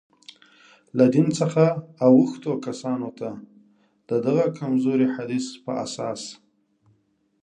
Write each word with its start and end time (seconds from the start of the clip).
له 0.97 1.05
دین 1.13 1.27
څخه 1.39 1.63
اوښتو 2.05 2.51
کسانو 2.65 3.09
ته، 3.19 3.29
د 4.09 4.11
دغه 4.25 4.45
کمزوري 4.59 5.07
حدیث 5.15 5.45
په 5.63 5.71
اساس. 5.85 6.21